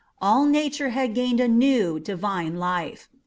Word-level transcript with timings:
All 0.19 0.47
Nature 0.47 0.89
had 0.89 1.09
regained 1.09 1.39
a 1.39 1.47
new, 1.47 1.99
divine 1.99 2.55
life. 2.55 3.07